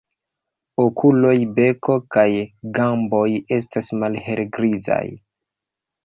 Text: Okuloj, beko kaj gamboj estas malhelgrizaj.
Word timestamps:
Okuloj, 0.83 1.33
beko 1.57 1.97
kaj 2.15 2.23
gamboj 2.77 3.25
estas 3.57 3.91
malhelgrizaj. 4.05 5.03